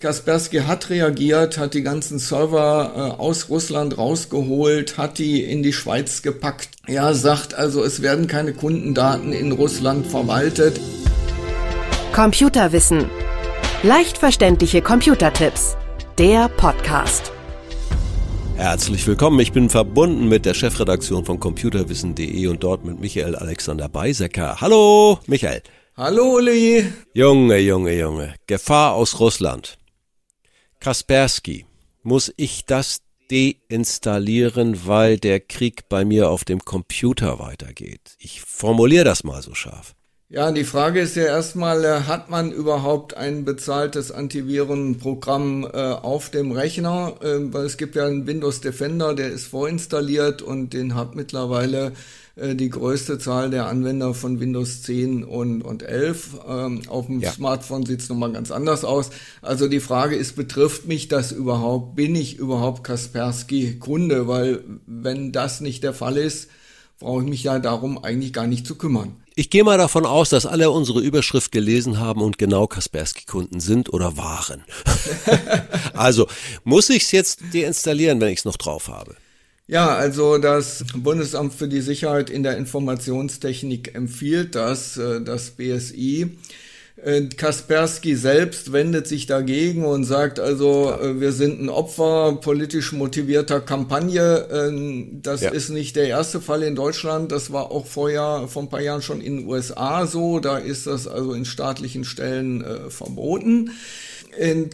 [0.00, 5.74] Kaspersky hat reagiert, hat die ganzen Server äh, aus Russland rausgeholt, hat die in die
[5.74, 6.70] Schweiz gepackt.
[6.88, 10.80] Ja, sagt also, es werden keine Kundendaten in Russland verwaltet.
[12.14, 13.10] Computerwissen.
[13.82, 15.76] Leicht verständliche Computertipps.
[16.18, 17.30] Der Podcast.
[18.56, 19.38] Herzlich willkommen.
[19.40, 24.60] Ich bin verbunden mit der Chefredaktion von computerwissen.de und dort mit Michael Alexander Beisecker.
[24.60, 25.62] Hallo, Michael.
[25.96, 26.90] Hallo, Uli.
[27.12, 28.34] Junge, Junge, Junge.
[28.46, 29.79] Gefahr aus Russland.
[30.80, 31.66] Kaspersky,
[32.02, 38.16] muss ich das deinstallieren, weil der Krieg bei mir auf dem Computer weitergeht?
[38.18, 39.94] Ich formuliere das mal so scharf.
[40.30, 46.30] Ja, die Frage ist ja erstmal, äh, hat man überhaupt ein bezahltes Antivirenprogramm äh, auf
[46.30, 47.16] dem Rechner?
[47.20, 51.92] Äh, weil es gibt ja einen Windows Defender, der ist vorinstalliert und den hat mittlerweile
[52.40, 56.40] die größte Zahl der Anwender von Windows 10 und, und 11.
[56.48, 57.32] Ähm, auf dem ja.
[57.32, 59.10] Smartphone sieht es nochmal ganz anders aus.
[59.42, 61.96] Also die Frage ist, betrifft mich das überhaupt?
[61.96, 64.26] Bin ich überhaupt Kaspersky-Kunde?
[64.26, 66.48] Weil wenn das nicht der Fall ist,
[66.98, 69.16] brauche ich mich ja darum eigentlich gar nicht zu kümmern.
[69.34, 73.92] Ich gehe mal davon aus, dass alle unsere Überschrift gelesen haben und genau Kaspersky-Kunden sind
[73.92, 74.64] oder waren.
[75.94, 76.26] also,
[76.64, 79.16] muss ich es jetzt deinstallieren, wenn ich es noch drauf habe?
[79.70, 86.36] Ja, also das Bundesamt für die Sicherheit in der Informationstechnik empfiehlt das, äh, das BSI.
[86.96, 92.90] Äh, Kaspersky selbst wendet sich dagegen und sagt also, äh, wir sind ein Opfer politisch
[92.90, 94.48] motivierter Kampagne.
[94.50, 95.50] Ähm, das ja.
[95.50, 97.30] ist nicht der erste Fall in Deutschland.
[97.30, 100.40] Das war auch vorher, vor ein paar Jahren schon in den USA so.
[100.40, 103.70] Da ist das also in staatlichen Stellen äh, verboten.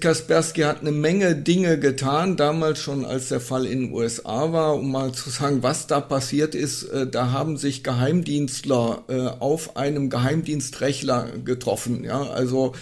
[0.00, 4.74] Kaspersky hat eine Menge Dinge getan, damals schon als der Fall in den USA war,
[4.74, 6.84] um mal zu sagen, was da passiert ist.
[6.84, 12.04] Äh, da haben sich Geheimdienstler äh, auf einem Geheimdienstrechner getroffen.
[12.04, 12.74] Ja, also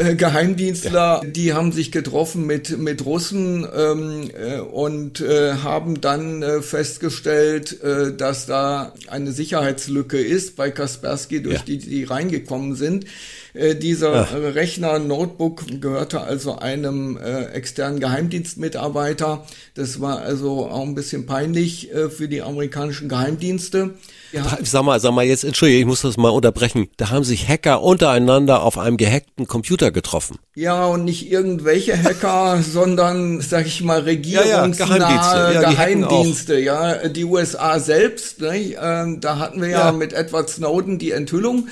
[0.00, 1.30] äh, Geheimdienstler, ja.
[1.30, 7.78] die haben sich getroffen mit, mit Russen ähm, äh, und haben dann festgestellt,
[8.18, 11.62] dass da eine Sicherheitslücke ist bei Kaspersky, durch ja.
[11.66, 13.06] die die reingekommen sind.
[13.54, 14.34] Äh, dieser Ach.
[14.34, 19.44] Rechner Notebook gehörte also einem äh, externen Geheimdienstmitarbeiter.
[19.74, 23.90] Das war also auch ein bisschen peinlich äh, für die amerikanischen Geheimdienste.
[24.32, 24.58] Ja.
[24.62, 26.88] Sag mal, sag mal jetzt, entschuldige, ich muss das mal unterbrechen.
[26.96, 30.38] Da haben sich Hacker untereinander auf einem gehackten Computer getroffen.
[30.54, 35.60] Ja, und nicht irgendwelche Hacker, sondern, sag ich mal, regierungsnahe ja, ja, Geheimdienste.
[35.60, 37.08] Ja, Geheimdienste, ja.
[37.08, 38.56] Die USA selbst, ne?
[38.56, 41.68] äh, da hatten wir ja, ja mit Edward Snowden die Enthüllung.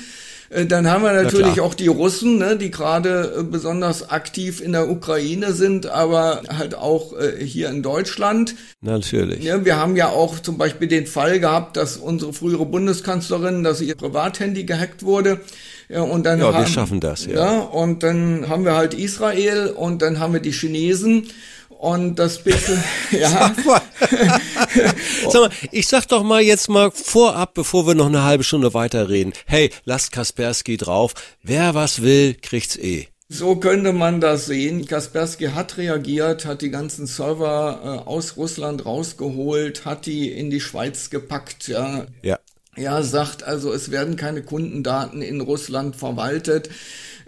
[0.51, 4.73] Äh, dann haben wir natürlich auch die Russen, ne, die gerade äh, besonders aktiv in
[4.73, 8.55] der Ukraine sind, aber halt auch äh, hier in Deutschland.
[8.81, 9.43] Natürlich.
[9.43, 13.95] Wir haben ja auch zum Beispiel den Fall gehabt, dass unsere frühere Bundeskanzlerin, dass ihr
[13.95, 15.39] Privathandy gehackt wurde.
[15.87, 17.33] Ja, und dann ja, haben, wir schaffen das, ja.
[17.33, 17.59] ja.
[17.59, 21.27] Und dann haben wir halt Israel und dann haben wir die Chinesen.
[21.69, 22.77] Und das bitte,
[23.11, 23.55] ja.
[25.29, 25.49] Sag mal.
[25.71, 29.33] ich sag doch mal jetzt mal vorab, bevor wir noch eine halbe Stunde weiterreden.
[29.45, 31.13] Hey, lasst Kaspersky drauf.
[31.43, 33.07] Wer was will, kriegt's eh.
[33.33, 34.85] So könnte man das sehen.
[34.85, 40.59] Kaspersky hat reagiert, hat die ganzen Server äh, aus Russland rausgeholt, hat die in die
[40.59, 42.07] Schweiz gepackt, ja.
[42.23, 42.39] Ja.
[42.77, 46.69] Ja, sagt also, es werden keine Kundendaten in Russland verwaltet.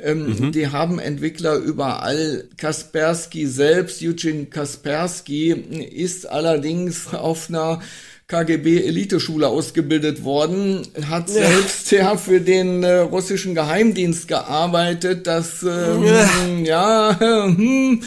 [0.03, 0.51] Ähm, mhm.
[0.51, 2.45] Die haben Entwickler überall.
[2.57, 7.79] Kaspersky selbst, Eugene Kaspersky, ist allerdings auf einer
[8.27, 11.35] KGB-Eliteschule ausgebildet worden, hat ja.
[11.35, 15.27] selbst ja für den äh, russischen Geheimdienst gearbeitet.
[15.27, 16.03] Das ähm,
[16.65, 18.01] ja, ja, hm,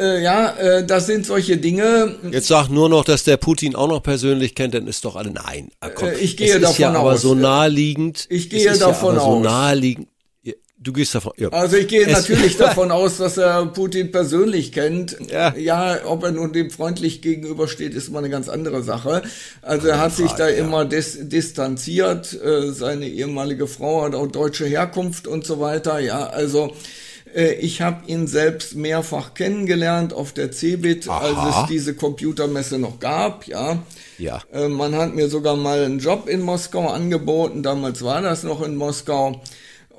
[0.00, 2.16] äh, ja äh, das sind solche Dinge.
[2.32, 5.30] Jetzt sag nur noch, dass der Putin auch noch persönlich kennt, dann ist doch alle
[5.30, 5.68] nein.
[5.80, 6.96] Ah, komm, äh, ich gehe davon ist ja aus.
[6.96, 8.26] aber so naheliegend.
[8.28, 9.26] Ich gehe davon ja aus.
[9.26, 10.08] So naheliegend.
[10.82, 11.32] Du gehst davon.
[11.36, 11.48] Ja.
[11.50, 15.16] Also ich gehe natürlich davon aus, dass er Putin persönlich kennt.
[15.30, 15.54] Ja.
[15.56, 19.22] ja, ob er nun dem freundlich gegenübersteht, ist mal eine ganz andere Sache.
[19.60, 20.56] Also er hat sich da ja.
[20.56, 22.32] immer dis distanziert.
[22.42, 26.00] Äh, seine ehemalige Frau hat auch deutsche Herkunft und so weiter.
[26.00, 26.74] Ja, also
[27.32, 32.98] äh, ich habe ihn selbst mehrfach kennengelernt auf der CeBIT, als es diese Computermesse noch
[32.98, 33.46] gab.
[33.46, 33.78] Ja.
[34.18, 34.40] Ja.
[34.52, 37.62] Äh, man hat mir sogar mal einen Job in Moskau angeboten.
[37.62, 39.40] Damals war das noch in Moskau.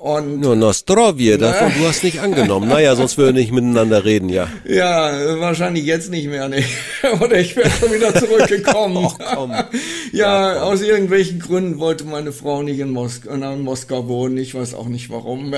[0.04, 2.68] Und Nur Nostrovje, davon du hast nicht angenommen.
[2.68, 4.48] Naja, sonst würden wir nicht miteinander reden, ja.
[4.66, 6.62] Ja, wahrscheinlich jetzt nicht mehr, ne?
[7.22, 8.96] Oder ich wäre schon wieder zurückgekommen.
[9.06, 9.52] Och, komm.
[9.52, 9.64] Ja,
[10.12, 10.62] ja komm.
[10.64, 14.36] aus irgendwelchen Gründen wollte meine Frau nicht in, Mosk in Moskau wohnen.
[14.36, 15.54] Ich weiß auch nicht warum.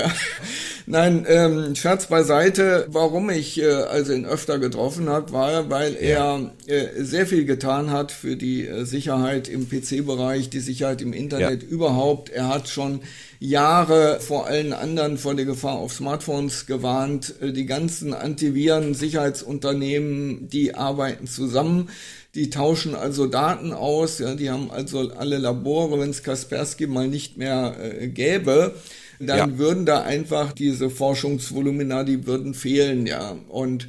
[0.89, 2.85] Nein, ähm, Scherz beiseite.
[2.87, 7.91] Warum ich äh, also ihn öfter getroffen hat, war, weil er äh, sehr viel getan
[7.91, 11.67] hat für die äh, Sicherheit im PC-Bereich, die Sicherheit im Internet ja.
[11.67, 12.29] überhaupt.
[12.29, 13.01] Er hat schon
[13.41, 17.33] Jahre vor allen anderen vor der Gefahr auf Smartphones gewarnt.
[17.41, 21.89] Äh, die ganzen Antiviren-Sicherheitsunternehmen, die arbeiten zusammen.
[22.33, 27.09] Die tauschen also Daten aus, ja, die haben also alle Labore, wenn es Kaspersky mal
[27.09, 28.73] nicht mehr äh, gäbe,
[29.19, 29.57] dann ja.
[29.57, 33.37] würden da einfach diese Forschungsvolumina, die würden fehlen, ja.
[33.49, 33.87] Und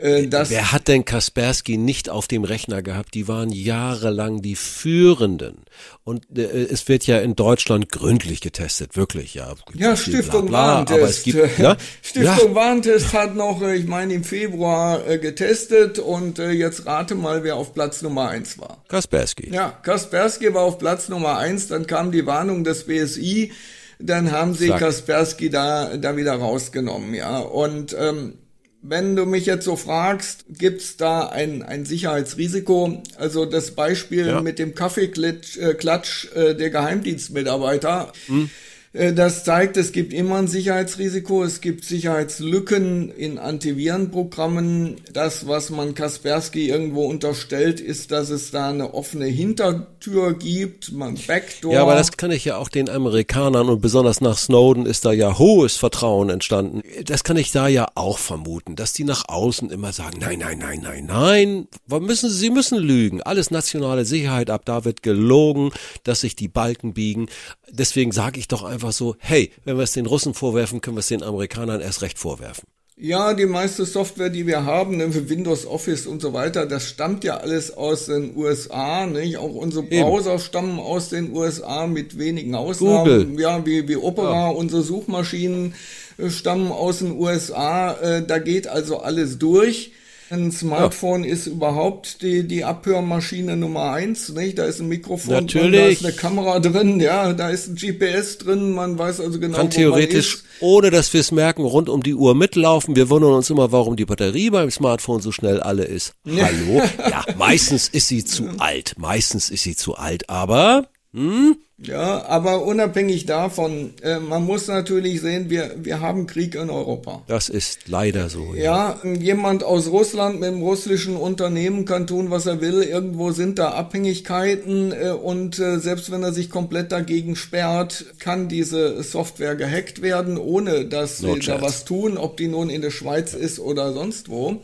[0.00, 3.14] äh, Wer hat denn Kaspersky nicht auf dem Rechner gehabt?
[3.14, 5.64] Die waren jahrelang die Führenden.
[6.04, 9.54] Und äh, es wird ja in Deutschland gründlich getestet, wirklich, ja.
[9.74, 11.24] Ja, Stiftung bla, bla, Warntest.
[11.24, 11.76] Gibt, ja?
[12.02, 12.54] Stiftung ja.
[12.54, 17.42] Warntest hat noch, äh, ich meine, im Februar äh, getestet und äh, jetzt rate mal,
[17.42, 18.84] wer auf Platz Nummer eins war.
[18.88, 19.52] Kaspersky.
[19.52, 23.52] Ja, Kaspersky war auf Platz Nummer eins, dann kam die Warnung des BSI,
[23.98, 24.80] dann haben sie Zack.
[24.80, 27.38] Kaspersky da, da wieder rausgenommen, ja.
[27.38, 28.34] Und ähm,
[28.80, 33.02] wenn du mich jetzt so fragst, gibt's da ein, ein Sicherheitsrisiko?
[33.16, 34.40] Also das Beispiel ja.
[34.40, 38.12] mit dem Kaffeeklatsch äh, äh, der Geheimdienstmitarbeiter.
[38.26, 38.50] Hm.
[38.92, 44.96] Äh, das zeigt, es gibt immer ein Sicherheitsrisiko, es gibt Sicherheitslücken in Antivirenprogrammen.
[45.12, 51.18] Das, was man Kaspersky irgendwo unterstellt, ist, dass es da eine offene Hintertür gibt, man
[51.26, 51.72] Backdoor.
[51.72, 55.12] Ja, aber das kann ich ja auch den Amerikanern und besonders nach Snowden ist da
[55.12, 56.82] ja hohes Vertrauen entstanden.
[57.04, 60.58] Das kann ich da ja auch vermuten, dass die nach außen immer sagen, nein, nein,
[60.58, 61.68] nein, nein, nein,
[62.00, 63.22] müssen, sie müssen lügen.
[63.22, 65.72] Alles nationale Sicherheit, ab da wird gelogen,
[66.04, 67.28] dass sich die Balken biegen.
[67.70, 70.96] Deswegen sage ich doch einfach, einfach so, hey, wenn wir es den Russen vorwerfen, können
[70.96, 72.64] wir es den Amerikanern erst recht vorwerfen.
[73.00, 76.88] Ja, die meiste Software, die wir haben, ne, für Windows Office und so weiter, das
[76.88, 79.36] stammt ja alles aus den USA, nicht?
[79.36, 80.40] Auch unsere Browser Eben.
[80.40, 83.28] stammen aus den USA mit wenigen Ausnahmen.
[83.28, 83.40] Google.
[83.40, 84.48] Ja, wie, wie Opera, ja.
[84.48, 85.74] unsere Suchmaschinen
[86.18, 87.92] äh, stammen aus den USA.
[87.92, 89.92] Äh, da geht also alles durch.
[90.30, 91.32] Ein Smartphone ja.
[91.32, 94.58] ist überhaupt die, die Abhörmaschine Nummer eins, nicht?
[94.58, 95.70] Da ist ein Mikrofon Natürlich.
[95.70, 99.40] drin, da ist eine Kamera drin, ja, da ist ein GPS drin, man weiß also
[99.40, 102.94] genau, Kann theoretisch, ohne dass wir es merken, rund um die Uhr mitlaufen.
[102.94, 106.12] Wir wundern uns immer, warum die Batterie beim Smartphone so schnell alle ist.
[106.26, 106.82] Hallo?
[106.98, 108.94] ja, meistens ist sie zu alt.
[108.98, 111.56] Meistens ist sie zu alt, aber, hm?
[111.80, 117.22] Ja, aber unabhängig davon, äh, man muss natürlich sehen, wir, wir haben Krieg in Europa.
[117.28, 118.52] Das ist leider so.
[118.56, 118.98] Ja.
[119.04, 122.82] ja, jemand aus Russland mit einem russischen Unternehmen kann tun, was er will.
[122.82, 128.48] Irgendwo sind da Abhängigkeiten äh, und äh, selbst wenn er sich komplett dagegen sperrt, kann
[128.48, 132.90] diese Software gehackt werden, ohne dass sie da was tun, ob die nun in der
[132.90, 134.60] Schweiz ist oder sonst wo.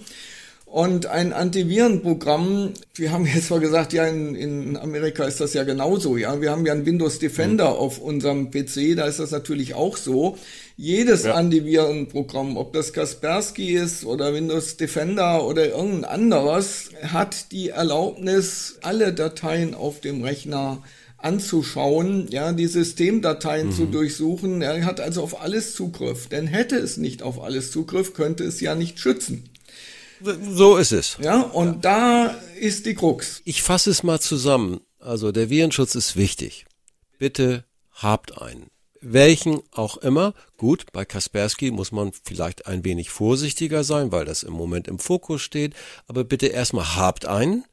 [0.75, 5.63] Und ein Antivirenprogramm, wir haben jetzt zwar gesagt, ja, in, in Amerika ist das ja
[5.63, 6.41] genauso, ja.
[6.41, 7.77] Wir haben ja ein Windows Defender mhm.
[7.77, 10.37] auf unserem PC, da ist das natürlich auch so.
[10.77, 11.35] Jedes ja.
[11.35, 19.13] Antivirenprogramm, ob das Kaspersky ist oder Windows Defender oder irgendein anderes, hat die Erlaubnis, alle
[19.13, 20.83] Dateien auf dem Rechner
[21.19, 23.73] anzuschauen, ja, die Systemdateien mhm.
[23.73, 24.61] zu durchsuchen.
[24.61, 26.27] Er hat also auf alles Zugriff.
[26.27, 29.49] Denn hätte es nicht auf alles Zugriff, könnte es ja nicht schützen.
[30.25, 31.19] So ist es.
[31.21, 32.27] Ja, und ja.
[32.27, 32.27] da
[32.59, 33.43] ist die Krux.
[33.45, 34.81] Ich fasse es mal zusammen.
[34.99, 36.67] Also der Virenschutz ist wichtig.
[37.19, 38.71] Bitte habt einen.
[39.01, 40.33] Welchen auch immer.
[40.57, 44.99] Gut, bei Kaspersky muss man vielleicht ein wenig vorsichtiger sein, weil das im Moment im
[44.99, 45.75] Fokus steht.
[46.07, 47.65] Aber bitte erstmal habt einen.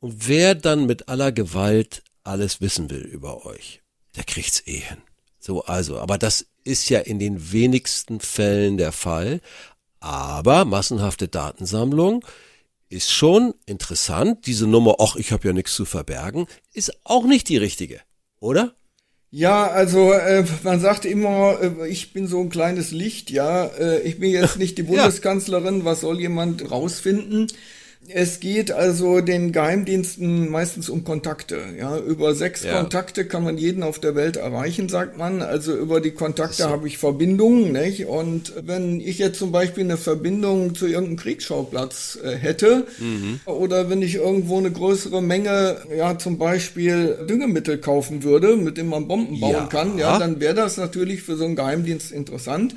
[0.00, 3.80] Und wer dann mit aller Gewalt alles wissen will über euch,
[4.16, 4.98] der kriegt's eh hin.
[5.38, 9.40] So, also, aber das ist ja in den wenigsten Fällen der Fall.
[10.00, 12.24] Aber massenhafte Datensammlung
[12.88, 14.46] ist schon interessant.
[14.46, 18.00] Diese Nummer, ach, ich habe ja nichts zu verbergen, ist auch nicht die richtige,
[18.40, 18.74] oder?
[19.30, 23.66] Ja, also äh, man sagt immer, äh, ich bin so ein kleines Licht, ja.
[23.66, 27.48] Äh, ich bin jetzt nicht die Bundeskanzlerin, was soll jemand rausfinden?
[28.08, 31.58] Es geht also den Geheimdiensten meistens um Kontakte.
[31.78, 32.78] Ja, über sechs ja.
[32.78, 35.42] Kontakte kann man jeden auf der Welt erreichen, sagt man.
[35.42, 36.68] Also über die Kontakte so.
[36.68, 38.06] habe ich Verbindungen, nicht?
[38.06, 43.40] Und wenn ich jetzt zum Beispiel eine Verbindung zu irgendeinem Kriegsschauplatz äh, hätte mhm.
[43.44, 48.88] oder wenn ich irgendwo eine größere Menge, ja, zum Beispiel Düngemittel kaufen würde, mit dem
[48.88, 49.66] man Bomben bauen ja.
[49.66, 52.74] kann, ja, dann wäre das natürlich für so einen Geheimdienst interessant.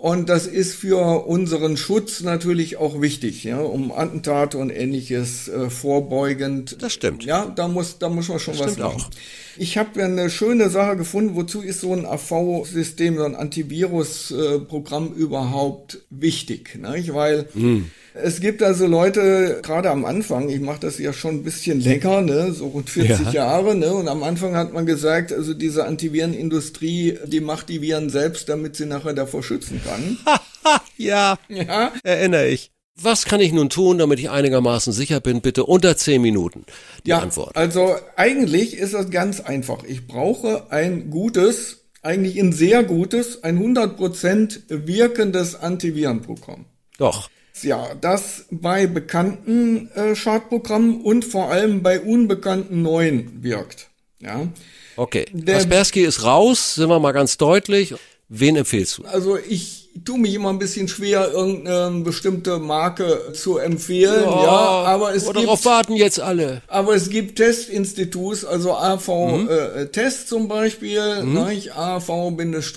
[0.00, 5.68] Und das ist für unseren Schutz natürlich auch wichtig, ja, um Attentate und ähnliches äh,
[5.68, 6.80] vorbeugend.
[6.80, 7.22] Das stimmt.
[7.22, 9.02] Ja, da muss, da muss man schon das was machen.
[9.02, 9.10] Auch.
[9.58, 15.20] Ich habe eine schöne Sache gefunden, wozu ist so ein AV-System, so ein Antivirus-Programm äh,
[15.20, 17.04] überhaupt wichtig, ne?
[17.12, 17.82] weil mm.
[18.14, 22.22] Es gibt also Leute, gerade am Anfang, ich mache das ja schon ein bisschen länger,
[22.22, 23.32] ne, so rund 40 ja.
[23.32, 28.10] Jahre, ne, und am Anfang hat man gesagt, also diese Antivirenindustrie, die macht die Viren
[28.10, 30.18] selbst, damit sie nachher davor schützen kann.
[30.96, 32.70] ja, ja, erinnere ich.
[33.02, 35.40] Was kann ich nun tun, damit ich einigermaßen sicher bin?
[35.40, 36.66] Bitte unter 10 Minuten
[37.06, 37.56] die ja, Antwort.
[37.56, 39.84] Also eigentlich ist das ganz einfach.
[39.84, 46.66] Ich brauche ein gutes eigentlich ein sehr gutes, ein 100% wirkendes Antivirenprogramm.
[46.98, 47.30] Doch.
[47.62, 53.88] Ja, das bei bekannten äh, Schadprogrammen und vor allem bei unbekannten neuen wirkt.
[54.20, 54.48] Ja.
[54.96, 55.26] Okay.
[55.32, 57.94] Der, Kaspersky ist raus, sind wir mal ganz deutlich.
[58.28, 59.04] Wen empfehlst du?
[59.04, 64.24] Also ich tue mich immer ein bisschen schwer, irgendeine bestimmte Marke zu empfehlen.
[64.24, 64.50] Ja, ja
[64.84, 66.62] aber es gibt, darauf warten jetzt alle.
[66.68, 69.48] Aber es gibt Testinstituts, also AV mhm.
[69.48, 71.38] äh, Test zum Beispiel, mhm.
[71.74, 72.68] AV-test.org.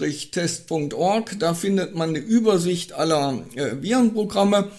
[1.40, 4.70] Da findet man eine Übersicht aller äh, Virenprogramme.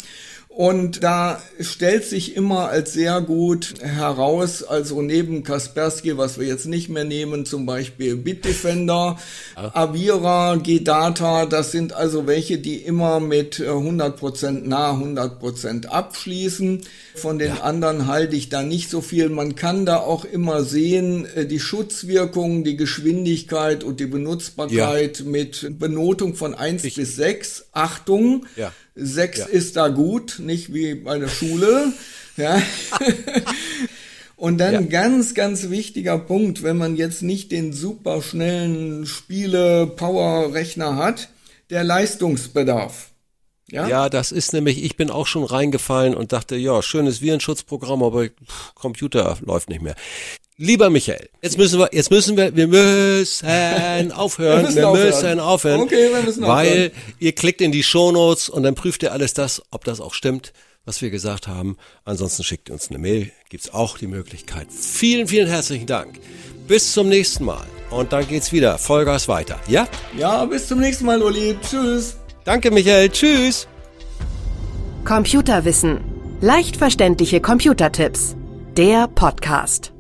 [0.57, 6.67] Und da stellt sich immer als sehr gut heraus, also neben Kaspersky, was wir jetzt
[6.67, 9.19] nicht mehr nehmen, zum Beispiel Bitdefender.
[9.57, 16.83] Avira, G-Data, das sind also welche, die immer mit 100% äh, nah 100% abschließen.
[17.17, 17.63] Von den ja.
[17.63, 19.31] anderen halte ich da nicht so viel.
[19.31, 25.25] Man kann da auch immer sehen, äh, die Schutzwirkung, die Geschwindigkeit und die Benutzbarkeit ja.
[25.25, 26.95] mit Benotung von 1 ich.
[26.95, 27.71] bis 6.
[27.73, 28.47] Achtung!
[28.55, 29.47] Ja Sechs ja.
[29.47, 31.93] ist da gut, nicht wie bei der Schule.
[32.37, 32.63] ja.
[34.37, 34.81] Und dann ja.
[34.83, 41.29] ganz, ganz wichtiger Punkt, wenn man jetzt nicht den super schnellen Spiele-Power-Rechner hat,
[41.71, 43.11] der Leistungsbedarf.
[43.71, 43.89] Ja?
[43.89, 48.27] ja, das ist nämlich, ich bin auch schon reingefallen und dachte, ja, schönes Virenschutzprogramm, aber
[48.27, 49.97] pff, Computer läuft nicht mehr.
[50.57, 55.07] Lieber Michael, jetzt müssen wir, jetzt müssen wir, wir müssen aufhören, wir müssen, wir aufhören.
[55.07, 56.91] müssen aufhören, okay, wir müssen weil aufhören.
[57.19, 60.53] ihr klickt in die Shownotes und dann prüft ihr alles das, ob das auch stimmt,
[60.85, 61.77] was wir gesagt haben.
[62.05, 64.69] Ansonsten schickt ihr uns eine Mail, gibt's auch die Möglichkeit.
[64.71, 66.21] Vielen, vielen herzlichen Dank.
[66.69, 69.89] Bis zum nächsten Mal und dann geht's wieder Vollgas weiter, ja?
[70.17, 71.57] Ja, bis zum nächsten Mal, Uli.
[71.69, 72.17] Tschüss.
[72.45, 73.09] Danke, Michael.
[73.09, 73.67] Tschüss.
[75.05, 76.01] Computerwissen.
[76.41, 78.37] Leicht verständliche Computertipps.
[78.77, 79.94] Der Podcast.